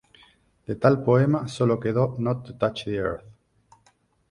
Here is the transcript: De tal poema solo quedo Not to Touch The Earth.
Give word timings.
De 0.69 0.75
tal 0.85 0.97
poema 1.03 1.47
solo 1.47 1.79
quedo 1.79 2.15
Not 2.17 2.43
to 2.45 2.57
Touch 2.57 2.85
The 2.85 2.95
Earth. 2.97 3.25